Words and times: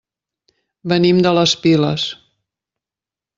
Venim 0.93 1.19
de 1.27 1.33
les 1.39 1.53
Piles. 1.67 2.07